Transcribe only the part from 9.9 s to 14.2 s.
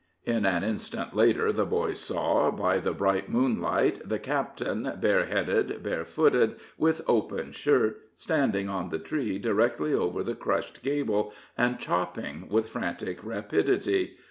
over the crushed gable, and chopping with frantic rapidity.